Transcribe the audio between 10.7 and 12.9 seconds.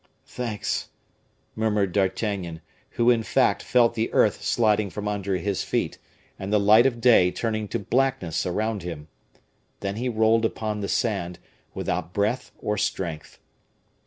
the sand, without breath or